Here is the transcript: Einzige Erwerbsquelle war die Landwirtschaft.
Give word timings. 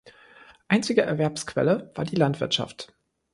Einzige 0.67 1.03
Erwerbsquelle 1.03 1.91
war 1.93 2.05
die 2.05 2.15
Landwirtschaft. 2.15 2.91